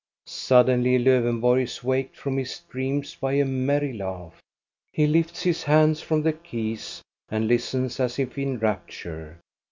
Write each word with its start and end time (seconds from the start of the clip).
Suddenly 0.25 0.97
Lowenborg 0.97 1.61
is 1.61 1.83
waked 1.83 2.15
from 2.17 2.35
his 2.35 2.61
dreams 2.67 3.13
by 3.13 3.33
a 3.33 3.45
merry 3.45 3.93
laugh. 3.93 4.41
He 4.91 5.05
lifts 5.05 5.43
his 5.43 5.61
hands 5.65 6.01
from 6.01 6.23
the 6.23 6.33
keys 6.33 7.03
and 7.29 7.47
listens 7.47 7.99
as 7.99 8.17
if 8.17 8.35
in 8.35 8.57
rapture. 8.57 9.37